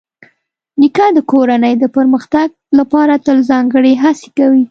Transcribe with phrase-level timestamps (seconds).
[0.79, 2.47] نیکه د کورنۍ د پرمختګ
[2.79, 4.59] لپاره تل ځانګړې هڅې کوي.